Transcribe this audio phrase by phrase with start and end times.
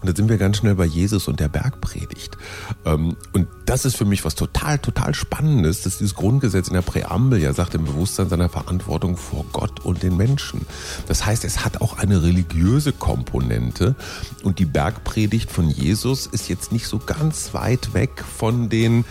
[0.00, 2.38] Und da sind wir ganz schnell bei Jesus und der Bergpredigt.
[2.84, 6.82] Ähm, und das ist für mich was total, total Spannendes, dass dieses Grundgesetz in der
[6.82, 10.66] Präambel ja sagt, im Bewusstsein seiner Verantwortung vor Gott und den Menschen.
[11.08, 13.96] Das heißt, es hat auch eine religiöse Komponente
[14.44, 19.04] und die Bergpredigt von Jesus ist jetzt nicht so ganz weit weg von den,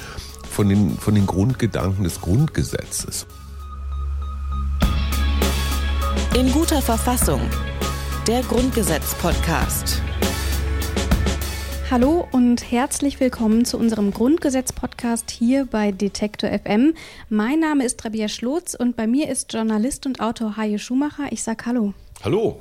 [0.49, 3.25] von den, von den Grundgedanken des Grundgesetzes.
[6.33, 7.41] In guter Verfassung.
[8.27, 10.01] Der Grundgesetz-Podcast.
[11.89, 16.93] Hallo und herzlich willkommen zu unserem Grundgesetz-Podcast hier bei Detektor FM.
[17.29, 21.32] Mein Name ist Rabia Schlotz und bei mir ist Journalist und Autor Haje Schumacher.
[21.32, 21.93] Ich sag Hallo.
[22.25, 22.60] Hallo.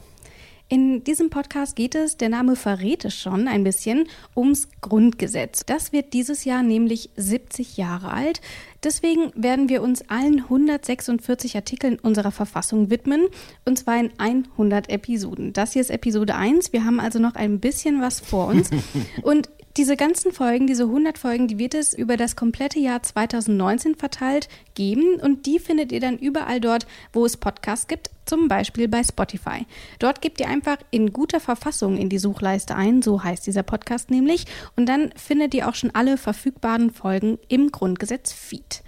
[0.69, 5.65] In diesem Podcast geht es, der Name verrät es schon ein bisschen, ums Grundgesetz.
[5.65, 8.41] Das wird dieses Jahr nämlich 70 Jahre alt.
[8.83, 13.29] Deswegen werden wir uns allen 146 Artikeln unserer Verfassung widmen,
[13.65, 15.52] und zwar in 100 Episoden.
[15.52, 16.73] Das hier ist Episode 1.
[16.73, 18.71] Wir haben also noch ein bisschen was vor uns.
[19.23, 23.95] und diese ganzen Folgen, diese 100 Folgen, die wird es über das komplette Jahr 2019
[23.95, 28.88] verteilt geben und die findet ihr dann überall dort, wo es Podcasts gibt, zum Beispiel
[28.88, 29.66] bei Spotify.
[29.99, 34.10] Dort gebt ihr einfach in guter Verfassung in die Suchleiste ein, so heißt dieser Podcast
[34.10, 38.82] nämlich, und dann findet ihr auch schon alle verfügbaren Folgen im Grundgesetz-Feed.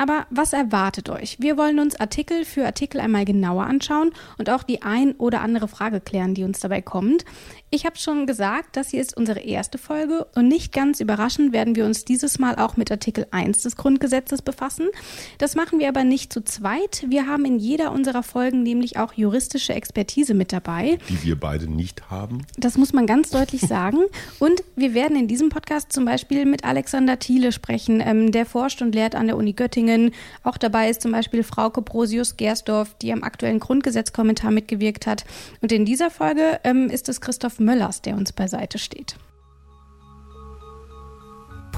[0.00, 1.38] Aber was erwartet euch?
[1.40, 5.66] Wir wollen uns Artikel für Artikel einmal genauer anschauen und auch die ein oder andere
[5.66, 7.24] Frage klären, die uns dabei kommt.
[7.70, 11.76] Ich habe schon gesagt, das hier ist unsere erste Folge und nicht ganz überraschend werden
[11.76, 14.88] wir uns dieses Mal auch mit Artikel 1 des Grundgesetzes befassen.
[15.36, 17.04] Das machen wir aber nicht zu zweit.
[17.08, 20.98] Wir haben in jeder unserer Folgen nämlich auch juristische Expertise mit dabei.
[21.10, 22.46] Die wir beide nicht haben.
[22.56, 23.98] Das muss man ganz deutlich sagen.
[24.38, 28.80] Und wir werden in diesem Podcast zum Beispiel mit Alexander Thiele sprechen, ähm, der forscht
[28.80, 30.12] und lehrt an der Uni Göttingen.
[30.42, 35.26] Auch dabei ist zum Beispiel Frauke Brosius-Gersdorf, die am aktuellen Grundgesetzkommentar mitgewirkt hat.
[35.60, 39.16] Und in dieser Folge ähm, ist es Christoph Möllers, der uns beiseite steht.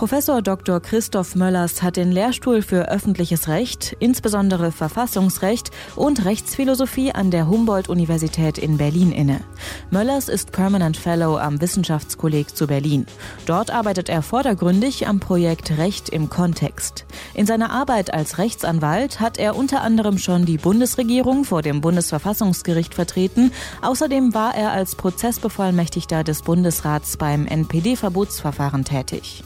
[0.00, 0.80] Professor Dr.
[0.80, 8.56] Christoph Möllers hat den Lehrstuhl für öffentliches Recht, insbesondere Verfassungsrecht und Rechtsphilosophie an der Humboldt-Universität
[8.56, 9.42] in Berlin inne.
[9.90, 13.04] Möllers ist Permanent Fellow am Wissenschaftskolleg zu Berlin.
[13.44, 17.04] Dort arbeitet er vordergründig am Projekt Recht im Kontext.
[17.34, 22.94] In seiner Arbeit als Rechtsanwalt hat er unter anderem schon die Bundesregierung vor dem Bundesverfassungsgericht
[22.94, 23.52] vertreten.
[23.82, 29.44] Außerdem war er als Prozessbevollmächtigter des Bundesrats beim NPD-Verbotsverfahren tätig.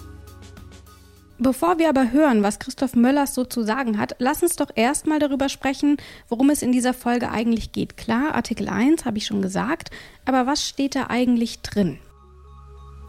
[1.39, 5.19] Bevor wir aber hören, was Christoph Möllers so zu sagen hat, lass uns doch erstmal
[5.19, 5.97] darüber sprechen,
[6.29, 7.97] worum es in dieser Folge eigentlich geht.
[7.97, 9.91] Klar, Artikel 1 habe ich schon gesagt,
[10.25, 11.99] aber was steht da eigentlich drin?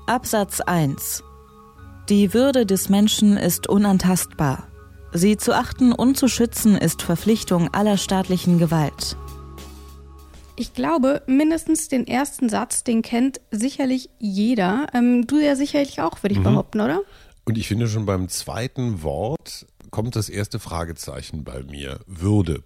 [0.08, 1.24] Absatz 1
[2.09, 4.68] Die Würde des Menschen ist unantastbar.
[5.13, 9.18] Sie zu achten und zu schützen ist Verpflichtung aller staatlichen Gewalt.
[10.57, 14.88] Ich glaube, mindestens den ersten Satz, den kennt sicherlich jeder.
[14.94, 16.46] Ähm, du ja sicherlich auch, würde ich mhm.
[16.46, 17.02] behaupten, oder?
[17.45, 22.00] Und ich finde schon beim zweiten Wort kommt das erste Fragezeichen bei mir.
[22.07, 22.63] Würde.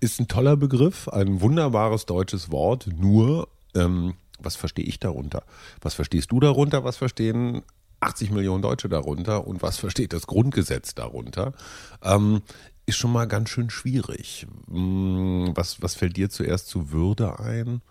[0.00, 5.42] Ist ein toller Begriff, ein wunderbares deutsches Wort, nur ähm, was verstehe ich darunter?
[5.80, 6.84] Was verstehst du darunter?
[6.84, 7.62] Was verstehen
[8.00, 9.46] 80 Millionen Deutsche darunter?
[9.46, 11.52] Und was versteht das Grundgesetz darunter?
[12.02, 12.42] Ähm,
[12.86, 14.46] ist schon mal ganz schön schwierig.
[14.70, 17.82] Hm, was, was fällt dir zuerst zu Würde ein?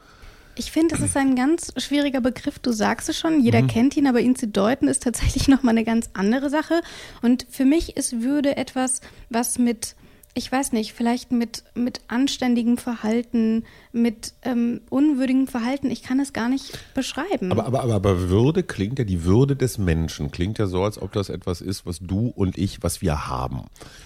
[0.57, 2.57] Ich finde, das ist ein ganz schwieriger Begriff.
[2.57, 3.67] Du sagst es schon, jeder mhm.
[3.67, 6.81] kennt ihn, aber ihn zu deuten ist tatsächlich nochmal eine ganz andere Sache.
[7.21, 9.95] Und für mich ist Würde etwas, was mit
[10.37, 16.31] ich weiß nicht, vielleicht mit, mit anständigem Verhalten, mit ähm, unwürdigem Verhalten, ich kann es
[16.31, 17.51] gar nicht beschreiben.
[17.51, 21.01] Aber, aber, aber, aber Würde klingt ja, die Würde des Menschen klingt ja so, als
[21.01, 23.63] ob das etwas ist, was du und ich, was wir haben,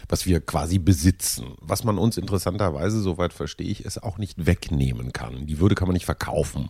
[0.07, 5.11] was wir quasi besitzen, was man uns interessanterweise, soweit verstehe ich, es auch nicht wegnehmen
[5.11, 5.45] kann.
[5.47, 6.69] Die Würde kann man nicht verkaufen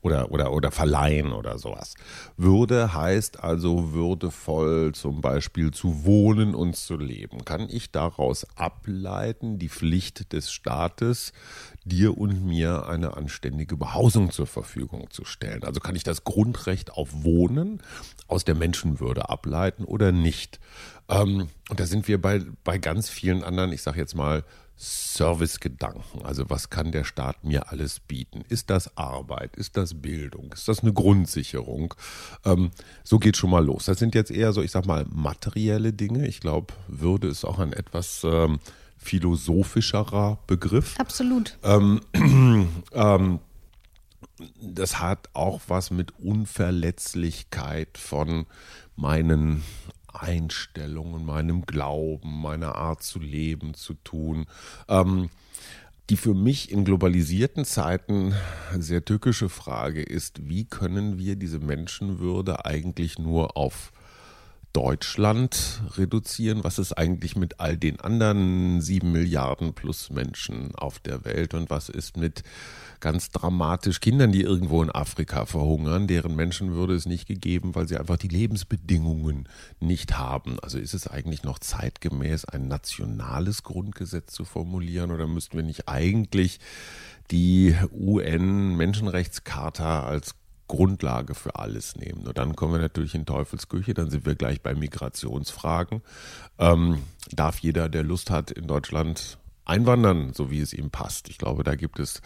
[0.00, 1.94] oder, oder, oder verleihen oder sowas.
[2.38, 7.44] Würde heißt also würdevoll zum Beispiel zu wohnen und zu leben.
[7.44, 8.46] Kann ich daraus
[9.02, 11.32] ableiten, die Pflicht des Staates,
[11.84, 15.64] dir und mir eine anständige Behausung zur Verfügung zu stellen?
[15.64, 17.82] Also kann ich das Grundrecht auf Wohnen
[18.28, 20.60] aus der Menschenwürde ableiten oder nicht?
[21.08, 24.44] Ähm, und da sind wir bei, bei ganz vielen anderen, ich sage jetzt mal,
[24.76, 26.22] Servicegedanken.
[26.24, 28.42] Also was kann der Staat mir alles bieten?
[28.48, 29.54] Ist das Arbeit?
[29.54, 30.50] Ist das Bildung?
[30.52, 31.94] Ist das eine Grundsicherung?
[32.44, 32.70] Ähm,
[33.04, 33.84] so geht schon mal los.
[33.84, 36.26] Das sind jetzt eher so, ich sag mal, materielle Dinge.
[36.26, 38.58] Ich glaube, Würde ist auch ein etwas ähm,
[39.02, 40.98] philosophischerer Begriff.
[40.98, 41.58] Absolut.
[41.62, 42.00] Ähm,
[42.92, 43.40] ähm,
[44.60, 48.46] das hat auch was mit Unverletzlichkeit von
[48.96, 49.62] meinen
[50.12, 54.46] Einstellungen, meinem Glauben, meiner Art zu leben zu tun.
[54.88, 55.30] Ähm,
[56.10, 58.34] Die für mich in globalisierten Zeiten
[58.76, 63.92] sehr tückische Frage ist, wie können wir diese Menschenwürde eigentlich nur auf
[64.72, 66.64] Deutschland reduzieren?
[66.64, 71.54] Was ist eigentlich mit all den anderen sieben Milliarden plus Menschen auf der Welt?
[71.54, 72.42] Und was ist mit
[73.00, 77.98] ganz dramatisch Kindern, die irgendwo in Afrika verhungern, deren Menschenwürde ist nicht gegeben, weil sie
[77.98, 79.48] einfach die Lebensbedingungen
[79.80, 80.58] nicht haben?
[80.60, 85.88] Also ist es eigentlich noch zeitgemäß, ein nationales Grundgesetz zu formulieren oder müssten wir nicht
[85.88, 86.60] eigentlich
[87.30, 90.34] die UN-Menschenrechtscharta als
[90.72, 92.26] Grundlage für alles nehmen.
[92.26, 96.00] Und dann kommen wir natürlich in Teufelsküche, dann sind wir gleich bei Migrationsfragen.
[96.58, 101.28] Ähm, darf jeder, der Lust hat, in Deutschland einwandern, so wie es ihm passt.
[101.28, 102.20] Ich glaube, da gibt es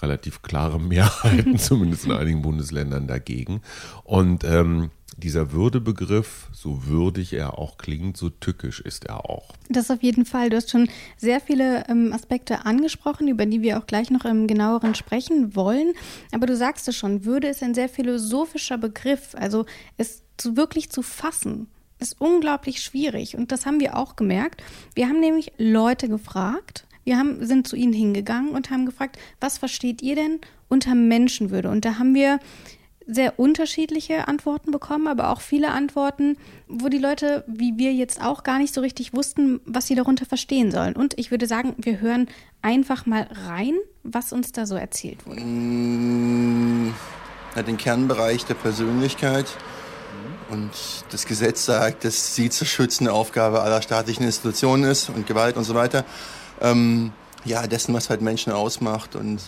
[0.00, 3.62] relativ klare Mehrheiten, zumindest in einigen Bundesländern dagegen.
[4.04, 9.52] Und ähm, dieser Würdebegriff, so würdig er auch klingt, so tückisch ist er auch.
[9.68, 10.50] Das auf jeden Fall.
[10.50, 14.46] Du hast schon sehr viele ähm, Aspekte angesprochen, über die wir auch gleich noch im
[14.46, 15.92] genaueren sprechen wollen.
[16.32, 19.34] Aber du sagst es schon, Würde ist ein sehr philosophischer Begriff.
[19.34, 19.66] Also
[19.96, 21.68] es zu, wirklich zu fassen,
[22.02, 23.36] ist unglaublich schwierig.
[23.36, 24.62] Und das haben wir auch gemerkt.
[24.94, 29.58] Wir haben nämlich Leute gefragt, wir haben, sind zu ihnen hingegangen und haben gefragt, was
[29.58, 31.70] versteht ihr denn unter Menschenwürde?
[31.70, 32.38] Und da haben wir
[33.06, 36.36] sehr unterschiedliche Antworten bekommen, aber auch viele Antworten,
[36.68, 40.24] wo die Leute, wie wir jetzt auch, gar nicht so richtig wussten, was sie darunter
[40.24, 40.94] verstehen sollen.
[40.94, 42.28] Und ich würde sagen, wir hören
[42.62, 45.40] einfach mal rein, was uns da so erzählt wurde.
[45.40, 46.94] Mm,
[47.66, 49.46] den Kernbereich der Persönlichkeit.
[50.52, 50.70] Und
[51.10, 55.64] das Gesetz sagt, dass sie zur schützende Aufgabe aller staatlichen Institutionen ist und Gewalt und
[55.64, 56.04] so weiter.
[56.60, 57.12] Ähm,
[57.46, 59.40] ja, dessen, was halt Menschen ausmacht und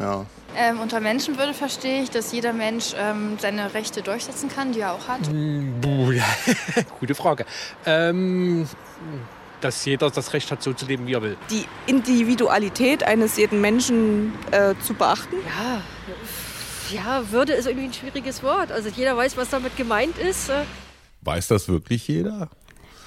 [0.00, 0.26] ja.
[0.56, 4.92] Ähm, unter Menschenwürde verstehe ich, dass jeder Mensch ähm, seine Rechte durchsetzen kann, die er
[4.94, 5.20] auch hat.
[6.98, 7.46] Gute Frage.
[7.86, 8.66] Ähm,
[9.60, 11.36] dass jeder das Recht hat, so zu leben, wie er will.
[11.50, 15.36] Die Individualität eines jeden Menschen äh, zu beachten.
[15.46, 15.82] Ja,
[16.92, 18.72] ja, Würde ist irgendwie ein schwieriges Wort.
[18.72, 20.48] Also jeder weiß, was damit gemeint ist.
[20.48, 20.64] Äh.
[21.22, 22.50] Weiß das wirklich jeder?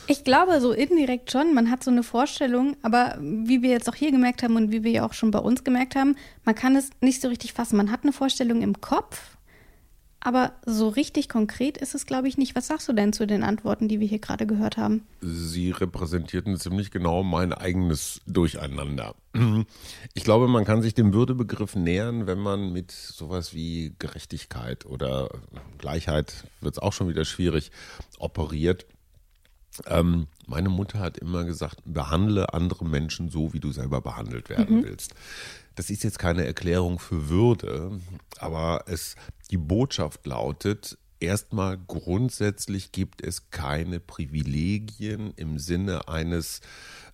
[0.05, 1.53] Ich glaube, so indirekt schon.
[1.53, 4.83] Man hat so eine Vorstellung, aber wie wir jetzt auch hier gemerkt haben und wie
[4.83, 7.77] wir ja auch schon bei uns gemerkt haben, man kann es nicht so richtig fassen.
[7.77, 9.21] Man hat eine Vorstellung im Kopf,
[10.23, 12.55] aber so richtig konkret ist es, glaube ich, nicht.
[12.55, 15.05] Was sagst du denn zu den Antworten, die wir hier gerade gehört haben?
[15.21, 19.15] Sie repräsentierten ziemlich genau mein eigenes Durcheinander.
[20.13, 25.29] Ich glaube, man kann sich dem Würdebegriff nähern, wenn man mit sowas wie Gerechtigkeit oder
[25.79, 27.71] Gleichheit, wird es auch schon wieder schwierig,
[28.19, 28.85] operiert.
[29.87, 34.77] Ähm, meine Mutter hat immer gesagt, behandle andere Menschen so, wie du selber behandelt werden
[34.77, 34.83] mhm.
[34.83, 35.13] willst.
[35.75, 37.99] Das ist jetzt keine Erklärung für Würde,
[38.37, 39.15] aber es,
[39.49, 46.61] die Botschaft lautet, erstmal grundsätzlich gibt es keine Privilegien im Sinne eines,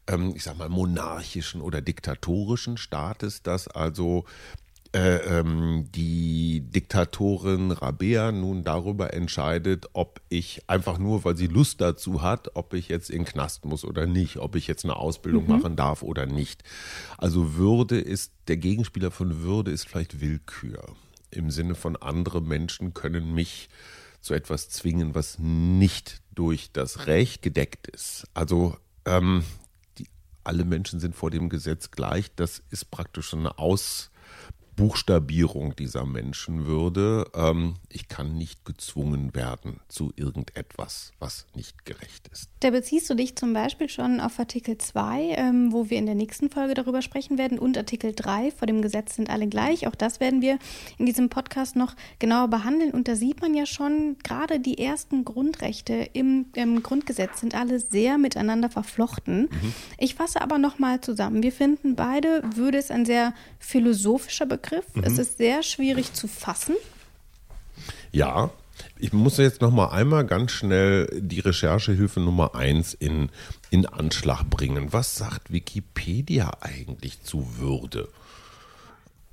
[0.08, 4.26] ähm, ich sag mal, monarchischen oder diktatorischen Staates, dass also
[4.92, 11.80] äh, ähm, die Diktatorin Rabea nun darüber entscheidet, ob ich einfach nur, weil sie Lust
[11.80, 14.96] dazu hat, ob ich jetzt in den Knast muss oder nicht, ob ich jetzt eine
[14.96, 15.50] Ausbildung mhm.
[15.50, 16.64] machen darf oder nicht.
[17.20, 20.84] Also Würde ist, der Gegenspieler von Würde ist vielleicht Willkür.
[21.30, 23.70] Im Sinne von andere Menschen können mich
[24.22, 28.26] zu etwas zwingen, was nicht durch das Recht gedeckt ist.
[28.34, 28.76] Also
[29.06, 29.44] ähm,
[30.00, 30.08] die,
[30.44, 32.32] alle Menschen sind vor dem Gesetz gleich.
[32.36, 34.10] Das ist praktisch eine Aus
[34.80, 37.26] Buchstabierung dieser Menschenwürde.
[37.36, 42.48] Ähm, ich kann nicht gezwungen werden zu irgendetwas, was nicht gerecht ist.
[42.62, 46.16] Da beziehst du dich zum Beispiel schon auf Artikel 2, ähm, wo wir in der
[46.16, 49.86] nächsten Folge darüber sprechen werden, und Artikel 3, vor dem Gesetz sind alle gleich.
[49.86, 50.58] Auch das werden wir
[50.98, 52.92] in diesem Podcast noch genauer behandeln.
[52.92, 57.82] Und da sieht man ja schon, gerade die ersten Grundrechte im, im Grundgesetz sind alle
[57.82, 59.50] sehr miteinander verflochten.
[59.52, 59.74] Mhm.
[59.98, 61.44] Ich fasse aber nochmal zusammen.
[61.44, 64.96] Wir finden beide, würde es ein sehr philosophischer Begriff Begriff.
[64.96, 65.04] Mhm.
[65.04, 66.76] Es ist sehr schwierig zu fassen.
[68.12, 68.52] Ja,
[68.98, 73.30] ich muss jetzt noch mal einmal ganz schnell die Recherchehilfe Nummer 1 in,
[73.70, 74.92] in Anschlag bringen.
[74.94, 78.08] Was sagt Wikipedia eigentlich zu Würde?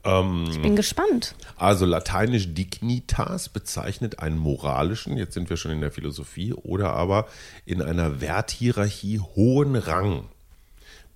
[0.04, 1.34] Ähm, ich bin gespannt.
[1.56, 7.26] Also lateinisch dignitas bezeichnet einen moralischen, jetzt sind wir schon in der Philosophie, oder aber
[7.64, 10.28] in einer Werthierarchie hohen Rang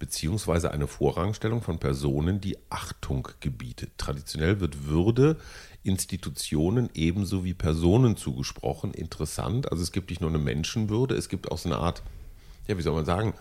[0.00, 3.92] beziehungsweise eine Vorrangstellung von Personen, die Achtung gebietet.
[3.98, 5.36] Traditionell wird Würde
[5.84, 8.92] Institutionen ebenso wie Personen zugesprochen.
[8.92, 9.70] Interessant.
[9.70, 12.02] Also es gibt nicht nur eine Menschenwürde, es gibt auch so eine Art,
[12.66, 13.34] ja, wie soll man sagen,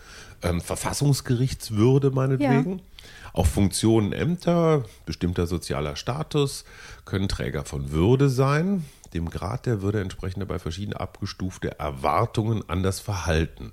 [0.43, 2.79] ähm, Verfassungsgerichtswürde meinetwegen.
[2.79, 2.83] Ja.
[3.31, 6.65] Auch Funktionen, Ämter, bestimmter sozialer Status
[7.05, 8.85] können Träger von Würde sein.
[9.13, 13.71] Dem Grad der Würde entsprechen dabei verschiedene abgestufte Erwartungen an das Verhalten.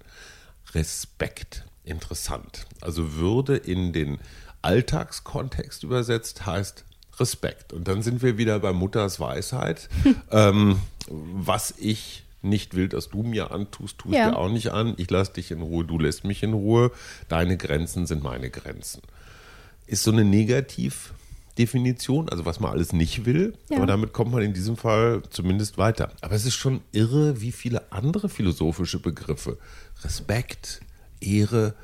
[0.73, 2.67] Respekt interessant.
[2.81, 4.19] Also Würde in den
[4.63, 6.85] Alltagskontext übersetzt heißt
[7.19, 7.73] Respekt.
[7.73, 9.89] Und dann sind wir wieder bei Mutters Weisheit.
[10.31, 10.79] ähm,
[11.09, 14.31] was ich nicht will, dass du mir antust, ich Ja.
[14.31, 14.95] dir auch nicht an.
[14.99, 16.93] Ich lasse dich in Ruhe, du lässt mich in Ruhe.
[17.29, 19.01] Deine Grenzen sind meine Grenzen.
[19.87, 23.55] Ist so eine Negativdefinition, also was man alles nicht will.
[23.71, 23.79] Ja.
[23.79, 26.13] Aber damit kommt man in diesem Fall zumindest weiter.
[26.21, 29.57] Aber es ist schon irre, wie viele andere philosophische Begriffe,
[30.05, 30.81] Respekt,
[31.27, 31.75] Ehre,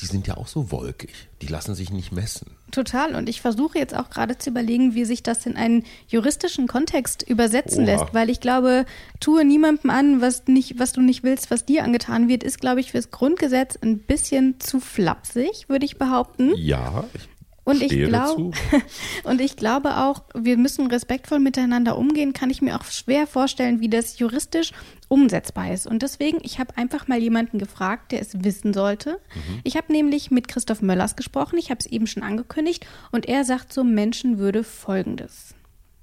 [0.00, 1.12] die sind ja auch so wolkig.
[1.40, 2.50] Die lassen sich nicht messen.
[2.70, 3.14] Total.
[3.14, 7.22] Und ich versuche jetzt auch gerade zu überlegen, wie sich das in einen juristischen Kontext
[7.22, 7.92] übersetzen Oha.
[7.92, 8.84] lässt, weil ich glaube,
[9.20, 12.80] tue niemandem an, was, nicht, was du nicht willst, was dir angetan wird, ist, glaube
[12.80, 16.52] ich, fürs Grundgesetz ein bisschen zu flapsig, würde ich behaupten.
[16.56, 17.28] Ja, ich
[17.66, 18.38] Und ich, glaub,
[19.24, 23.80] und ich glaube auch, wir müssen respektvoll miteinander umgehen, kann ich mir auch schwer vorstellen,
[23.80, 24.70] wie das juristisch
[25.08, 25.84] umsetzbar ist.
[25.84, 29.20] Und deswegen, ich habe einfach mal jemanden gefragt, der es wissen sollte.
[29.64, 33.42] Ich habe nämlich mit Christoph Möllers gesprochen, ich habe es eben schon angekündigt, und er
[33.42, 35.56] sagt so Menschenwürde Folgendes.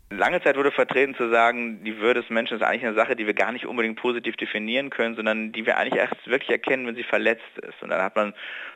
[0.10, 3.26] Lange Zeit wurde vertreten zu sagen, die Würde des Menschen ist eigentlich eine Sache, die
[3.26, 6.96] wir gar nicht unbedingt positiv definieren können, sondern die wir eigentlich erst wirklich erkennen, wenn
[6.96, 7.82] sie verletzt ist.
[7.82, 8.34] Und dann hat man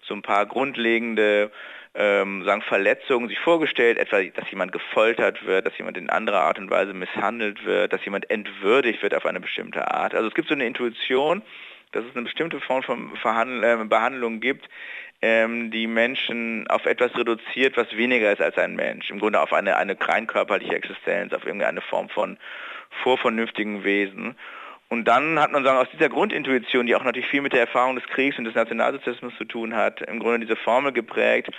[0.07, 1.51] so ein paar grundlegende
[1.97, 6.59] ähm, sagen Verletzungen sich vorgestellt, etwa, dass jemand gefoltert wird, dass jemand in anderer Art
[6.59, 10.13] und Weise misshandelt wird, dass jemand entwürdigt wird auf eine bestimmte Art.
[10.13, 11.41] Also es gibt so eine Intuition,
[11.91, 14.69] dass es eine bestimmte Form von Verhandl äh, Behandlung gibt,
[15.23, 19.09] ähm, die Menschen auf etwas reduziert, was weniger ist als ein Mensch.
[19.09, 22.37] Im Grunde auf eine, eine rein körperliche Existenz, auf irgendeine Form von
[23.03, 24.35] vorvernünftigen Wesen.
[24.89, 27.95] Und dann hat man sagen, aus dieser Grundintuition, die auch natürlich viel mit der Erfahrung
[27.95, 31.49] des Kriegs und des Nationalsozialismus zu tun hat, im Grunde diese Formel geprägt.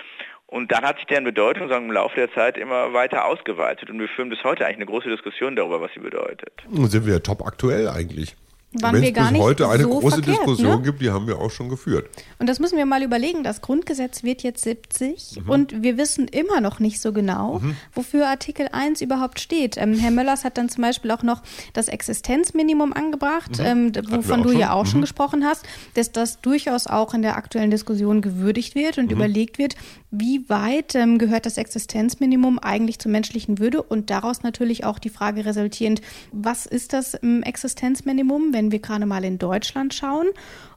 [0.46, 3.90] Und dann hat sich deren Bedeutung sagen, im Laufe der Zeit immer weiter ausgeweitet.
[3.90, 6.52] Und wir führen bis heute eigentlich eine große Diskussion darüber, was sie bedeutet.
[6.70, 8.34] Nun sind wir top aktuell eigentlich.
[8.74, 10.82] Waren Wenn wir es gar bis nicht heute eine so große verkehrt, Diskussion ne?
[10.82, 12.10] gibt, die haben wir auch schon geführt.
[12.38, 13.42] Und das müssen wir mal überlegen.
[13.42, 15.50] Das Grundgesetz wird jetzt 70 Mhm.
[15.50, 17.62] und wir wissen immer noch nicht so genau,
[17.94, 19.78] wofür Artikel 1 überhaupt steht.
[19.78, 23.94] Ähm, Herr Möllers hat dann zum Beispiel auch noch das Existenzminimum angebracht, ähm, Mhm.
[23.94, 24.58] wir wovon du schon.
[24.60, 25.04] ja auch schon Mhm.
[25.04, 29.12] gesprochen hast, dass das durchaus auch in der aktuellen Diskussion gewürdigt wird und Mhm.
[29.12, 29.76] überlegt wird,
[30.10, 35.10] wie weit ähm, gehört das Existenzminimum eigentlich zur menschlichen Würde und daraus natürlich auch die
[35.10, 36.00] Frage resultierend,
[36.32, 40.26] was ist das ähm, Existenzminimum, wenn wir gerade mal in Deutschland schauen?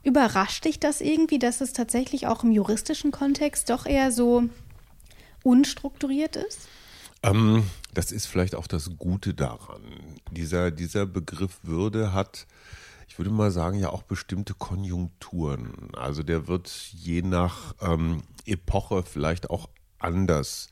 [0.02, 4.44] Überrascht dich das irgendwie, dass es tatsächlich auch im juristischen Kontext doch eher so
[5.42, 6.68] unstrukturiert ist?
[7.22, 9.82] Ähm, das ist vielleicht auch das Gute daran.
[10.30, 12.46] Dieser, dieser Begriff Würde hat,
[13.08, 15.90] ich würde mal sagen, ja auch bestimmte Konjunkturen.
[15.94, 19.68] Also der wird je nach ähm, Epoche vielleicht auch
[19.98, 20.68] anders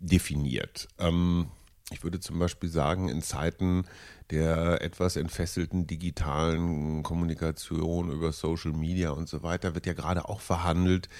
[0.00, 0.88] definiert.
[0.98, 1.48] Ähm,
[1.90, 3.84] ich würde zum Beispiel sagen, in Zeiten
[4.30, 10.40] der etwas entfesselten digitalen Kommunikation über Social Media und so weiter wird ja gerade auch
[10.40, 11.10] verhandelt,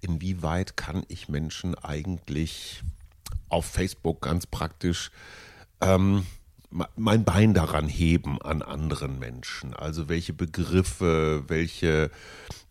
[0.00, 2.82] inwieweit kann ich Menschen eigentlich
[3.50, 5.10] auf Facebook ganz praktisch
[5.82, 6.26] ähm,
[6.96, 9.74] mein Bein daran heben an anderen Menschen.
[9.74, 12.10] Also welche Begriffe, welche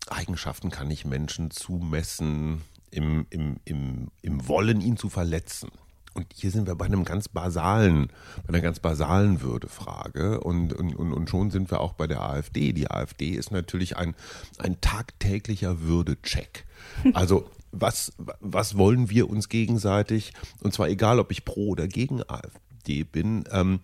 [0.08, 5.70] Eigenschaften kann ich Menschen zumessen im, im, im, im Wollen, ihn zu verletzen.
[6.12, 8.08] Und hier sind wir bei einem ganz basalen,
[8.46, 10.38] bei einer ganz basalen Würdefrage.
[10.40, 12.72] Und, und, und, schon sind wir auch bei der AfD.
[12.72, 14.14] Die AfD ist natürlich ein,
[14.58, 16.66] ein tagtäglicher Würdecheck.
[17.14, 22.22] Also was, was wollen wir uns gegenseitig, und zwar egal, ob ich pro oder gegen
[22.22, 22.60] AfD
[23.04, 23.80] bin, ähm,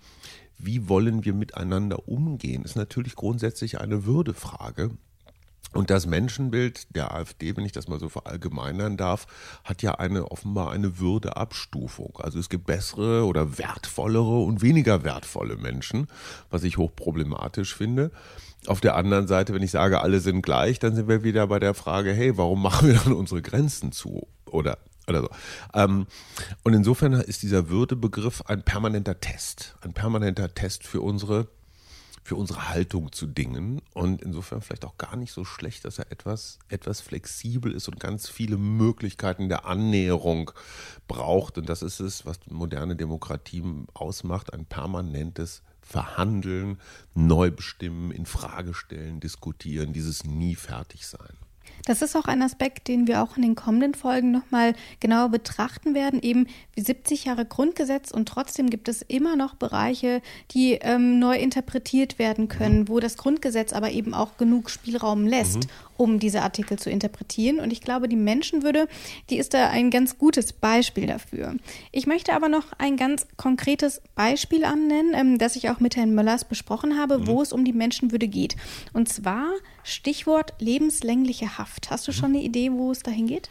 [0.59, 4.91] wie wollen wir miteinander umgehen, ist natürlich grundsätzlich eine Würdefrage.
[5.73, 9.29] Und das Menschenbild der AfD, wenn ich das mal so verallgemeinern darf,
[9.63, 12.19] hat ja eine offenbar eine Würdeabstufung.
[12.21, 16.09] Also es gibt bessere oder wertvollere und weniger wertvolle Menschen,
[16.51, 18.11] was ich hochproblematisch finde.
[18.67, 21.61] Auf der anderen Seite, wenn ich sage, alle sind gleich, dann sind wir wieder bei
[21.61, 24.27] der Frage, hey, warum machen wir dann unsere Grenzen zu?
[24.47, 24.77] Oder
[25.11, 25.29] oder so.
[25.75, 26.07] Ähm,
[26.63, 31.49] und insofern ist dieser Würdebegriff ein permanenter Test, ein permanenter Test für unsere
[32.23, 36.13] für unsere Haltung zu Dingen und insofern vielleicht auch gar nicht so schlecht, dass er
[36.13, 40.53] etwas, etwas flexibel ist und ganz viele Möglichkeiten der Annäherung
[41.09, 41.59] braucht.
[41.59, 46.79] Und das ist es, was moderne Demokratien ausmacht, ein permanentes Verhandeln,
[47.15, 51.37] neu bestimmen, in Frage stellen, diskutieren, dieses nie fertig sein.
[51.87, 55.95] Das ist auch ein Aspekt, den wir auch in den kommenden Folgen nochmal genauer betrachten
[55.95, 56.21] werden.
[56.23, 61.37] Eben wie 70 Jahre Grundgesetz und trotzdem gibt es immer noch Bereiche, die ähm, neu
[61.37, 65.69] interpretiert werden können, wo das Grundgesetz aber eben auch genug Spielraum lässt,
[66.01, 67.61] um diese Artikel zu interpretieren.
[67.61, 68.89] Und ich glaube, die Menschenwürde,
[69.29, 71.57] die ist da ein ganz gutes Beispiel dafür.
[71.93, 76.15] Ich möchte aber noch ein ganz konkretes Beispiel annennen, ähm, das ich auch mit Herrn
[76.15, 78.57] Möllers besprochen habe, wo es um die Menschenwürde geht.
[78.95, 79.51] Und zwar
[79.83, 81.91] Stichwort lebenslängliche Haft.
[81.91, 83.51] Hast du schon eine Idee, wo es dahin geht?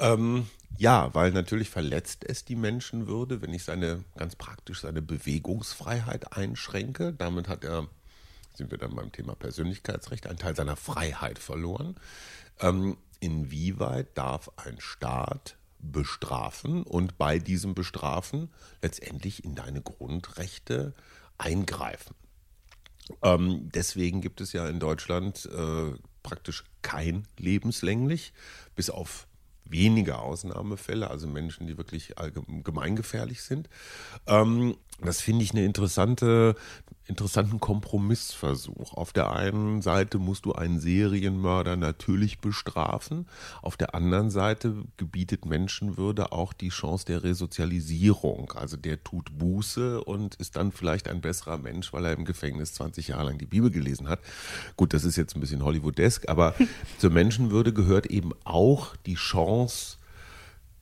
[0.00, 0.46] Ähm,
[0.76, 7.12] Ja, weil natürlich verletzt es die Menschenwürde, wenn ich seine, ganz praktisch seine Bewegungsfreiheit einschränke.
[7.16, 7.86] Damit hat er,
[8.54, 11.96] sind wir dann beim Thema Persönlichkeitsrecht, einen Teil seiner Freiheit verloren.
[12.60, 20.94] Ähm, inwieweit darf ein Staat bestrafen und bei diesem Bestrafen letztendlich in deine Grundrechte
[21.36, 22.14] eingreifen?
[23.22, 25.92] Ähm, deswegen gibt es ja in Deutschland äh,
[26.22, 28.32] praktisch kein lebenslänglich,
[28.74, 29.26] bis auf
[29.64, 32.14] wenige Ausnahmefälle, also Menschen, die wirklich
[32.62, 33.68] gemeingefährlich sind.
[34.26, 36.54] Ähm, das finde ich eine interessante,
[37.06, 38.94] interessanten Kompromissversuch.
[38.94, 43.26] Auf der einen Seite musst du einen Serienmörder natürlich bestrafen,
[43.62, 48.52] auf der anderen Seite gebietet Menschenwürde auch die Chance der Resozialisierung.
[48.52, 52.74] Also der tut Buße und ist dann vielleicht ein besserer Mensch, weil er im Gefängnis
[52.74, 54.20] 20 Jahre lang die Bibel gelesen hat.
[54.76, 56.54] Gut, das ist jetzt ein bisschen Hollywoodesk, aber
[56.98, 59.98] zur Menschenwürde gehört eben auch die Chance,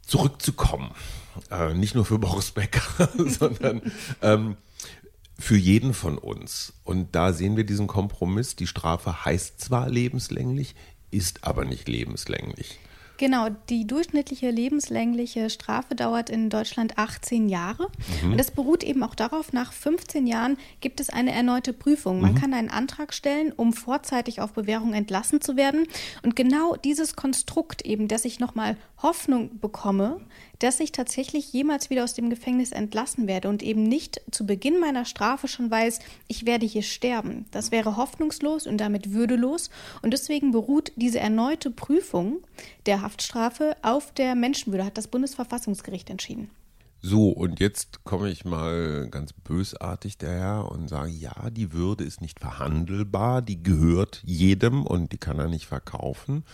[0.06, 0.90] zurückzukommen.
[1.50, 3.80] Äh, nicht nur für Boris Becker, sondern
[4.20, 4.56] ähm,
[5.38, 6.74] für jeden von uns.
[6.84, 8.56] Und da sehen wir diesen Kompromiss.
[8.56, 10.74] Die Strafe heißt zwar lebenslänglich,
[11.10, 12.78] ist aber nicht lebenslänglich.
[13.22, 17.86] Genau, die durchschnittliche lebenslängliche Strafe dauert in Deutschland 18 Jahre.
[18.20, 18.32] Mhm.
[18.32, 22.20] Und das beruht eben auch darauf, nach 15 Jahren gibt es eine erneute Prüfung.
[22.20, 22.38] Man mhm.
[22.38, 25.86] kann einen Antrag stellen, um vorzeitig auf Bewährung entlassen zu werden.
[26.24, 30.20] Und genau dieses Konstrukt eben, dass ich nochmal Hoffnung bekomme,
[30.62, 34.78] dass ich tatsächlich jemals wieder aus dem Gefängnis entlassen werde und eben nicht zu Beginn
[34.78, 37.46] meiner Strafe schon weiß, ich werde hier sterben.
[37.50, 39.70] Das wäre hoffnungslos und damit würdelos.
[40.02, 42.38] Und deswegen beruht diese erneute Prüfung
[42.86, 46.48] der Haftstrafe auf der Menschenwürde, hat das Bundesverfassungsgericht entschieden.
[47.00, 52.20] So, und jetzt komme ich mal ganz bösartig daher und sage, ja, die Würde ist
[52.20, 56.44] nicht verhandelbar, die gehört jedem und die kann er nicht verkaufen.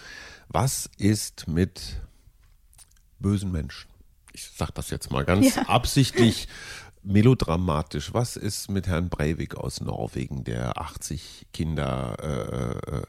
[0.48, 2.00] Was ist mit
[3.18, 3.97] bösen Menschen?
[4.38, 5.62] Ich sage das jetzt mal ganz ja.
[5.62, 6.48] absichtlich
[7.02, 8.12] melodramatisch.
[8.14, 13.02] Was ist mit Herrn Breivik aus Norwegen, der 80 Kinder äh, äh,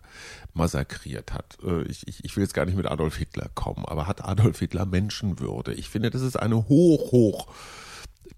[0.54, 1.58] massakriert hat?
[1.63, 4.60] Äh, ich, ich, ich will jetzt gar nicht mit Adolf Hitler kommen, aber hat Adolf
[4.60, 5.74] Hitler Menschenwürde?
[5.74, 7.48] Ich finde, das ist eine hoch, hoch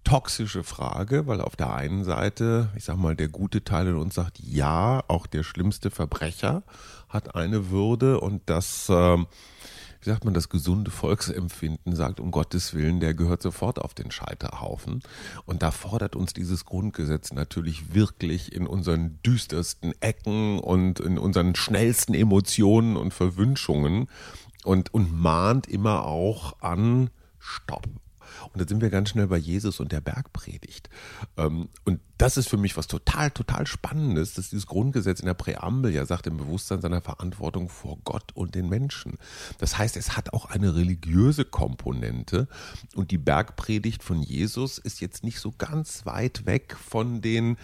[0.04, 4.15] toxische Frage, weil auf der einen Seite, ich sag mal, der gute Teil in uns
[4.15, 6.63] sagt, ja, auch der schlimmste Verbrecher
[7.08, 9.17] hat eine Würde und das äh,
[10.01, 14.11] wie sagt man, das gesunde Volksempfinden sagt, um Gottes Willen, der gehört sofort auf den
[14.11, 15.01] Scheiterhaufen.
[15.45, 21.55] Und da fordert uns dieses Grundgesetz natürlich wirklich in unseren düstersten Ecken und in unseren
[21.55, 24.07] schnellsten Emotionen und Verwünschungen
[24.63, 27.87] und, und mahnt immer auch an, Stopp,
[28.54, 30.89] und da sind wir ganz schnell bei Jesus und der Bergpredigt.
[31.38, 35.34] Ähm, und das ist für mich was total, total Spannendes, dass dieses Grundgesetz in der
[35.34, 39.17] Präambel ja sagt, im Bewusstsein seiner Verantwortung vor Gott und den Menschen.
[39.58, 42.47] Das heißt, es hat auch eine religiöse Komponente
[42.95, 47.58] und die Bergpredigt von Jesus ist jetzt nicht so ganz weit weg von den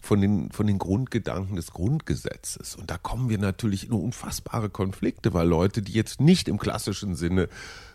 [0.00, 2.74] von den, von den Grundgedanken des Grundgesetzes.
[2.74, 7.14] Und da kommen wir natürlich in unfassbare Konflikte, weil Leute, die jetzt nicht im klassischen
[7.14, 7.48] Sinne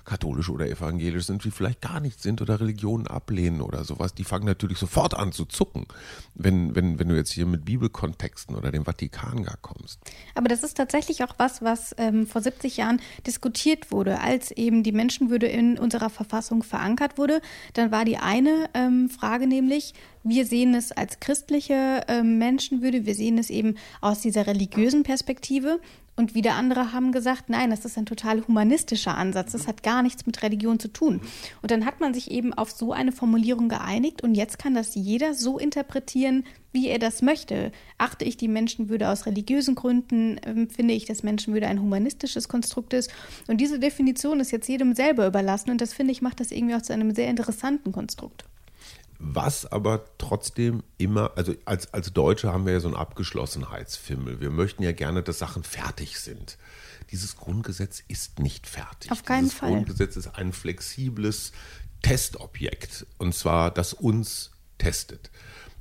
[0.06, 4.24] katholisch oder evangelisch sind, die vielleicht gar nicht sind oder Religionen ablehnen oder sowas, die
[4.24, 5.86] fangen natürlich sofort an zu zucken,
[6.34, 10.00] wenn, wenn, wenn du jetzt hier mit Bibelkontexten oder dem Vatikan gar kommst.
[10.36, 14.84] Aber das ist tatsächlich auch was, was ähm, vor 70 Jahren diskutiert wurde, als eben
[14.84, 17.41] die Menschenwürde in unserer Verfassung verankert wurde.
[17.74, 23.15] Dann war die eine ähm, Frage nämlich, wir sehen es als christliche ähm, Menschenwürde, wir
[23.15, 25.80] sehen es eben aus dieser religiösen Perspektive.
[26.17, 29.51] Und wieder andere haben gesagt, nein, das ist ein total humanistischer Ansatz.
[29.51, 31.19] Das hat gar nichts mit Religion zu tun.
[31.62, 34.95] Und dann hat man sich eben auf so eine Formulierung geeinigt und jetzt kann das
[34.95, 37.71] jeder so interpretieren, wie er das möchte.
[37.97, 42.93] Achte ich die Menschenwürde aus religiösen Gründen, ähm, finde ich, dass Menschenwürde ein humanistisches Konstrukt
[42.93, 43.12] ist.
[43.47, 46.75] Und diese Definition ist jetzt jedem selber überlassen und das finde ich macht das irgendwie
[46.75, 48.45] auch zu einem sehr interessanten Konstrukt
[49.19, 54.41] was aber trotzdem immer, also als, als Deutsche haben wir ja so einen Abgeschlossenheitsfimmel.
[54.41, 56.58] Wir möchten ja gerne, dass Sachen fertig sind.
[57.12, 59.12] Dieses Grundgesetz ist nicht fertig.
[59.12, 59.69] Auf keinen Dieses Fall.
[59.69, 61.51] Grundgesetz ist ein flexibles
[62.01, 65.32] Testobjekt und zwar, das uns testet.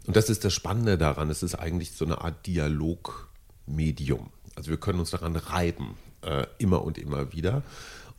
[0.06, 1.30] Und das ist das Spannende daran.
[1.30, 4.30] Es ist eigentlich so eine Art Dialogmedium.
[4.54, 7.62] Also wir können uns daran reiben, äh, immer und immer wieder.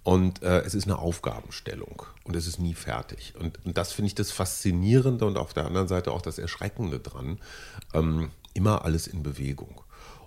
[0.06, 3.34] Und äh, es ist eine Aufgabenstellung und es ist nie fertig.
[3.40, 7.00] Und, und das finde ich das Faszinierende und auf der anderen Seite auch das Erschreckende
[7.00, 7.40] dran.
[7.92, 9.82] Ähm, immer alles in Bewegung.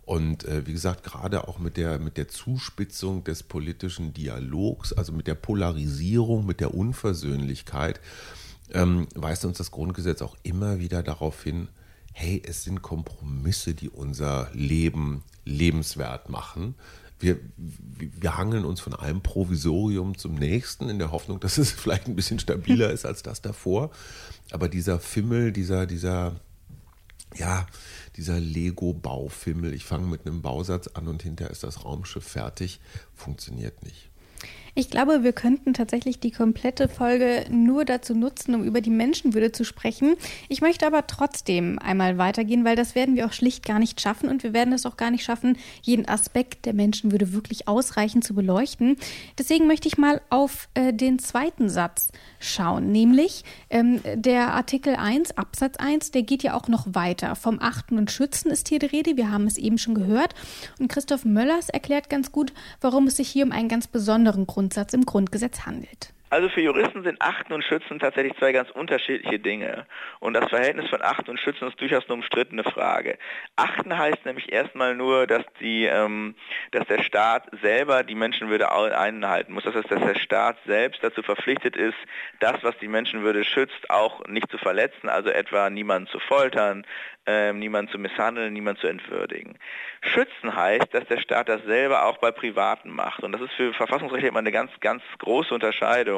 [0.05, 5.13] Und äh, wie gesagt, gerade auch mit der, mit der Zuspitzung des politischen Dialogs, also
[5.13, 8.01] mit der Polarisierung, mit der Unversöhnlichkeit,
[8.73, 11.69] ähm, weist uns das Grundgesetz auch immer wieder darauf hin,
[12.13, 16.75] hey, es sind Kompromisse, die unser Leben lebenswert machen
[17.21, 22.07] wir, wir hangeln uns von einem Provisorium zum nächsten in der Hoffnung, dass es vielleicht
[22.07, 23.91] ein bisschen stabiler ist als das davor.
[24.51, 26.37] Aber dieser Fimmel, dieser, dieser,
[27.37, 27.67] ja,
[28.17, 32.81] dieser Lego-Baufimmel, ich fange mit einem Bausatz an und hinterher ist das Raumschiff fertig,
[33.15, 34.08] funktioniert nicht.
[34.79, 39.51] Ich glaube, wir könnten tatsächlich die komplette Folge nur dazu nutzen, um über die Menschenwürde
[39.51, 40.15] zu sprechen.
[40.49, 44.29] Ich möchte aber trotzdem einmal weitergehen, weil das werden wir auch schlicht gar nicht schaffen
[44.29, 48.37] und wir werden es auch gar nicht schaffen, jeden Aspekt der Menschenwürde wirklich ausreichend zu
[48.37, 48.97] beleuchten.
[49.37, 55.37] Deswegen möchte ich mal auf äh, den zweiten Satz schauen, nämlich ähm, der Artikel 1,
[55.37, 57.35] Absatz 1, der geht ja auch noch weiter.
[57.35, 60.37] Vom Achten und Schützen ist hier die Rede, wir haben es eben schon gehört.
[60.79, 64.68] Und Christoph Möllers erklärt ganz gut, warum es sich hier um einen ganz besonderen Grund
[64.69, 66.13] Grundsatz im Grundgesetz handelt.
[66.31, 69.87] Also für Juristen sind Achten und Schützen tatsächlich zwei ganz unterschiedliche Dinge.
[70.21, 73.19] Und das Verhältnis von Achten und Schützen ist durchaus eine umstrittene Frage.
[73.57, 76.35] Achten heißt nämlich erstmal nur, dass, die, ähm,
[76.73, 79.65] dass der Staat selber die Menschenwürde einhalten muss.
[79.65, 81.97] Das heißt, dass der Staat selbst dazu verpflichtet ist,
[82.41, 86.85] das, was die Menschenwürde schützt, auch nicht zu verletzen, also etwa niemanden zu foltern,
[87.29, 89.59] äh, niemanden zu misshandeln, niemanden zu entwürdigen.
[90.01, 93.23] Schützen heißt, dass der Staat das selber auch bei Privaten macht.
[93.23, 96.18] Und das ist für Verfassungsrechtler immer eine ganz, ganz große Unterscheidung,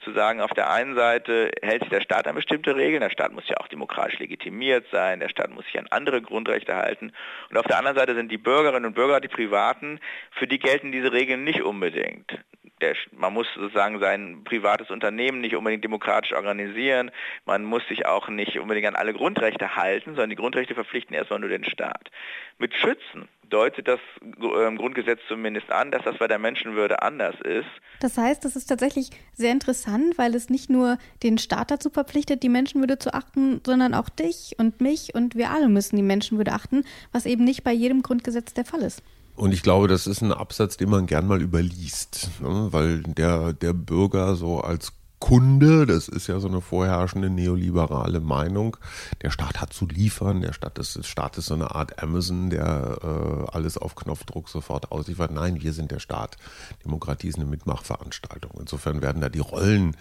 [0.00, 3.32] zu sagen, auf der einen Seite hält sich der Staat an bestimmte Regeln, der Staat
[3.32, 7.12] muss ja auch demokratisch legitimiert sein, der Staat muss sich an andere Grundrechte halten.
[7.50, 10.00] Und auf der anderen Seite sind die Bürgerinnen und Bürger, die Privaten,
[10.32, 12.38] für die gelten diese Regeln nicht unbedingt
[12.80, 17.10] der, man muss sozusagen sein privates Unternehmen nicht unbedingt demokratisch organisieren,
[17.44, 21.40] man muss sich auch nicht unbedingt an alle Grundrechte halten, sondern die Grundrechte verpflichten erstmal
[21.40, 22.10] nur den Staat.
[22.58, 27.68] Mit Schützen deutet das ähm, Grundgesetz zumindest an, dass das bei der Menschenwürde anders ist.
[28.00, 32.42] Das heißt, das ist tatsächlich sehr interessant, weil es nicht nur den Staat dazu verpflichtet,
[32.42, 36.52] die Menschenwürde zu achten, sondern auch dich und mich und wir alle müssen die Menschenwürde
[36.52, 39.02] achten, was eben nicht bei jedem Grundgesetz der Fall ist.
[39.36, 42.68] Und ich glaube, das ist ein Absatz, den man gern mal überliest, ne?
[42.70, 48.76] weil der, der Bürger so als Kunde, das ist ja so eine vorherrschende neoliberale Meinung,
[49.22, 52.50] der Staat hat zu liefern, der Staat ist, der Staat ist so eine Art Amazon,
[52.50, 55.30] der äh, alles auf Knopfdruck sofort ausliefert.
[55.30, 56.36] Nein, wir sind der Staat.
[56.84, 58.52] Demokratie ist eine Mitmachveranstaltung.
[58.60, 59.96] Insofern werden da die Rollen,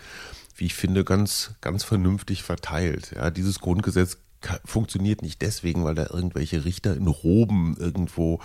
[0.58, 3.14] wie ich finde, ganz, ganz vernünftig verteilt.
[3.16, 4.18] Ja, dieses Grundgesetz
[4.66, 8.42] funktioniert nicht deswegen, weil da irgendwelche Richter in Roben irgendwo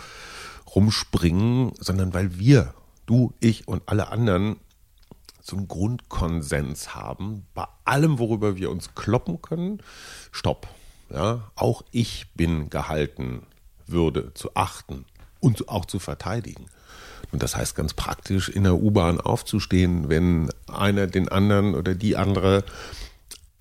[0.74, 2.74] rumspringen, sondern weil wir,
[3.06, 4.56] du, ich und alle anderen
[5.50, 9.82] so einen Grundkonsens haben, bei allem, worüber wir uns kloppen können,
[10.32, 10.68] stopp.
[11.12, 13.42] Ja, auch ich bin gehalten,
[13.86, 15.04] Würde zu achten
[15.40, 16.66] und auch zu verteidigen.
[17.32, 22.16] Und das heißt ganz praktisch, in der U-Bahn aufzustehen, wenn einer den anderen oder die
[22.16, 22.64] andere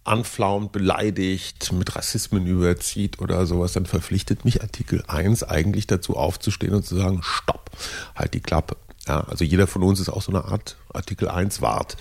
[0.03, 6.73] anflaumt, beleidigt, mit Rassismen überzieht oder sowas, dann verpflichtet mich Artikel 1 eigentlich dazu aufzustehen
[6.73, 7.69] und zu sagen, stopp,
[8.15, 8.75] halt die Klappe.
[9.09, 11.97] Ja, also jeder von uns ist auch so eine Art Artikel 1 Wart.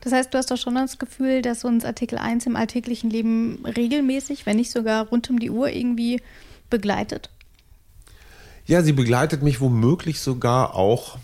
[0.00, 3.64] Das heißt, du hast doch schon das Gefühl, dass uns Artikel 1 im alltäglichen Leben
[3.66, 6.22] regelmäßig, wenn nicht sogar rund um die Uhr irgendwie
[6.70, 7.30] begleitet?
[8.64, 11.18] Ja, sie begleitet mich womöglich sogar auch,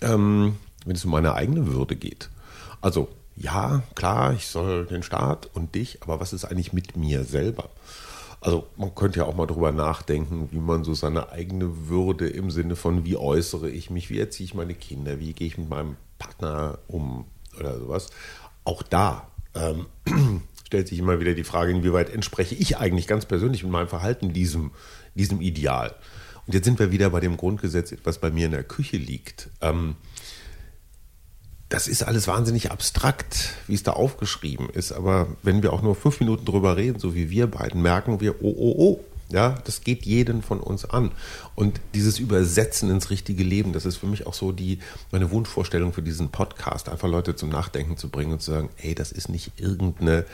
[0.00, 2.30] ähm, wenn es um meine eigene Würde geht.
[2.80, 7.24] Also ja, klar, ich soll den Staat und dich, aber was ist eigentlich mit mir
[7.24, 7.68] selber?
[8.40, 12.50] Also man könnte ja auch mal drüber nachdenken, wie man so seine eigene Würde im
[12.50, 15.68] Sinne von, wie äußere ich mich, wie erziehe ich meine Kinder, wie gehe ich mit
[15.68, 17.26] meinem Partner um
[17.58, 18.10] oder sowas.
[18.64, 19.86] Auch da ähm,
[20.66, 24.32] stellt sich immer wieder die Frage, inwieweit entspreche ich eigentlich ganz persönlich mit meinem Verhalten
[24.32, 24.70] diesem,
[25.14, 25.94] diesem Ideal.
[26.46, 29.50] Und jetzt sind wir wieder bei dem Grundgesetz, was bei mir in der Küche liegt.
[29.60, 29.96] Ähm,
[31.68, 34.92] das ist alles wahnsinnig abstrakt, wie es da aufgeschrieben ist.
[34.92, 38.42] Aber wenn wir auch nur fünf Minuten drüber reden, so wie wir beiden, merken wir,
[38.42, 41.10] oh, oh, oh, ja, das geht jeden von uns an.
[41.54, 44.78] Und dieses Übersetzen ins richtige Leben, das ist für mich auch so die,
[45.12, 48.94] meine Wunschvorstellung für diesen Podcast, einfach Leute zum Nachdenken zu bringen und zu sagen, ey,
[48.94, 50.24] das ist nicht irgendeine,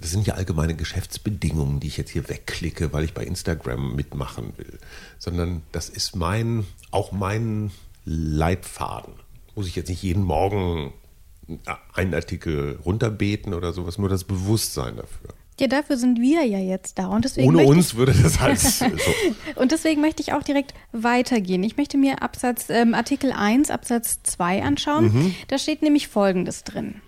[0.00, 4.54] das sind ja allgemeine Geschäftsbedingungen, die ich jetzt hier wegklicke, weil ich bei Instagram mitmachen
[4.56, 4.78] will,
[5.18, 7.70] sondern das ist mein, auch mein
[8.06, 9.12] Leitfaden
[9.54, 10.92] muss ich jetzt nicht jeden Morgen
[11.94, 15.30] einen Artikel runterbeten oder sowas, nur das Bewusstsein dafür.
[15.58, 17.08] Ja, dafür sind wir ja jetzt da.
[17.08, 18.86] Und deswegen Ohne uns würde das halt so.
[19.56, 21.62] und deswegen möchte ich auch direkt weitergehen.
[21.62, 25.12] Ich möchte mir Absatz, ähm, Artikel 1, Absatz 2 anschauen.
[25.12, 25.34] Mhm.
[25.48, 27.02] Da steht nämlich Folgendes drin.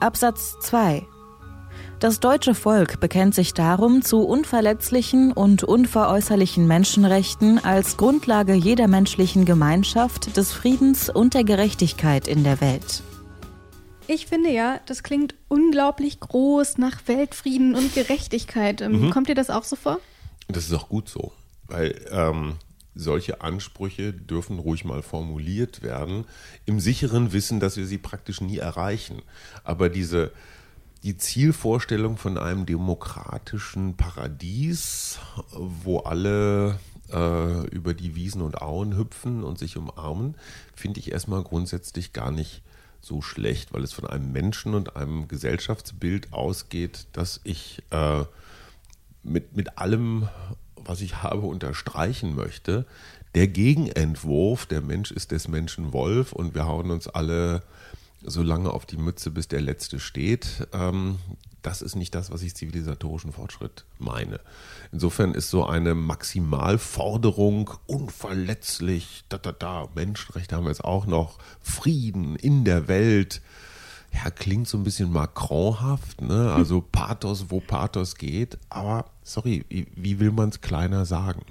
[0.00, 1.04] Absatz 2
[2.04, 9.46] das deutsche Volk bekennt sich darum zu unverletzlichen und unveräußerlichen Menschenrechten als Grundlage jeder menschlichen
[9.46, 13.02] Gemeinschaft, des Friedens und der Gerechtigkeit in der Welt.
[14.06, 18.82] Ich finde ja, das klingt unglaublich groß nach Weltfrieden und Gerechtigkeit.
[18.82, 19.10] Ähm, mhm.
[19.10, 19.98] Kommt dir das auch so vor?
[20.48, 21.32] Das ist auch gut so,
[21.68, 22.56] weil ähm,
[22.94, 26.26] solche Ansprüche dürfen ruhig mal formuliert werden,
[26.66, 29.22] im sicheren Wissen, dass wir sie praktisch nie erreichen.
[29.64, 30.32] Aber diese
[31.04, 35.18] die Zielvorstellung von einem demokratischen Paradies,
[35.52, 36.78] wo alle
[37.12, 40.34] äh, über die Wiesen und Auen hüpfen und sich umarmen,
[40.74, 42.62] finde ich erstmal grundsätzlich gar nicht
[43.02, 48.24] so schlecht, weil es von einem Menschen und einem Gesellschaftsbild ausgeht, das ich äh,
[49.22, 50.30] mit, mit allem,
[50.76, 52.86] was ich habe, unterstreichen möchte.
[53.34, 57.62] Der Gegenentwurf, der Mensch ist des Menschen Wolf und wir hauen uns alle
[58.24, 60.66] so lange auf die Mütze, bis der Letzte steht.
[60.72, 61.18] Ähm,
[61.64, 64.40] das ist nicht das, was ich zivilisatorischen Fortschritt meine.
[64.92, 71.38] Insofern ist so eine Maximalforderung unverletzlich, da, da, da, Menschenrechte haben wir jetzt auch noch,
[71.62, 73.40] Frieden in der Welt,
[74.12, 76.52] ja, klingt so ein bisschen Macronhaft, ne?
[76.52, 81.42] also Pathos, wo Pathos geht, aber sorry, wie, wie will man es kleiner sagen?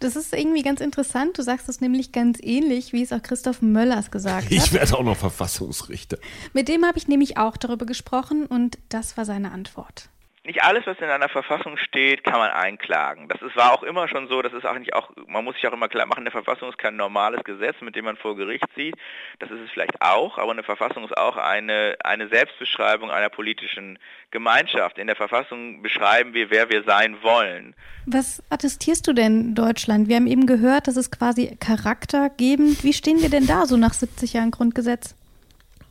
[0.00, 1.38] Das ist irgendwie ganz interessant.
[1.38, 4.52] Du sagst es nämlich ganz ähnlich, wie es auch Christoph Möllers gesagt hat.
[4.52, 6.18] Ich werde auch noch Verfassungsrichter.
[6.52, 10.10] Mit dem habe ich nämlich auch darüber gesprochen und das war seine Antwort
[10.46, 13.28] nicht alles, was in einer Verfassung steht, kann man einklagen.
[13.28, 15.66] Das ist, war auch immer schon so, das ist auch nicht auch, man muss sich
[15.66, 18.64] auch immer klar machen, eine Verfassung ist kein normales Gesetz, mit dem man vor Gericht
[18.74, 18.94] zieht.
[19.38, 23.98] Das ist es vielleicht auch, aber eine Verfassung ist auch eine, eine Selbstbeschreibung einer politischen
[24.30, 24.98] Gemeinschaft.
[24.98, 27.74] In der Verfassung beschreiben wir, wer wir sein wollen.
[28.04, 30.08] Was attestierst du denn Deutschland?
[30.08, 32.84] Wir haben eben gehört, das ist quasi charaktergebend.
[32.84, 35.14] Wie stehen wir denn da so nach 70 Jahren Grundgesetz?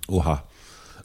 [0.08, 0.44] Oha.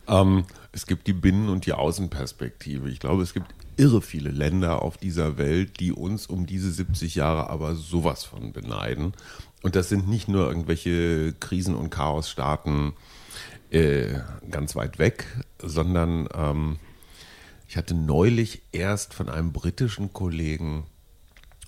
[0.07, 2.89] Ähm, es gibt die Binnen- und die Außenperspektive.
[2.91, 7.15] Ich glaube, es gibt irre viele Länder auf dieser Welt, die uns um diese 70
[7.15, 9.13] Jahre aber sowas von beneiden.
[9.63, 12.93] Und das sind nicht nur irgendwelche Krisen- und Chaosstaaten
[13.71, 15.27] äh, ganz weit weg,
[15.63, 16.79] sondern ähm,
[17.67, 20.85] ich hatte neulich erst von einem britischen Kollegen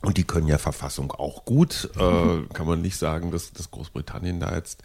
[0.03, 1.91] und die können ja Verfassung auch gut.
[1.97, 4.83] Äh, kann man nicht sagen, dass, dass Großbritannien da jetzt